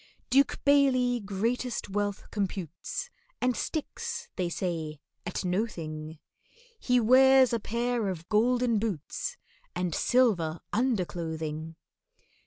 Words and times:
DUKE 0.31 0.63
BAILEY 0.65 1.19
greatest 1.19 1.87
wealth 1.87 2.23
computes, 2.31 3.11
And 3.39 3.55
sticks, 3.55 4.29
they 4.35 4.49
say, 4.49 4.99
at 5.27 5.45
no 5.45 5.67
thing, 5.67 6.17
He 6.79 6.99
wears 6.99 7.53
a 7.53 7.59
pair 7.59 8.07
of 8.07 8.27
golden 8.27 8.79
boots 8.79 9.37
And 9.75 9.93
silver 9.93 10.59
underclothing. 10.73 11.75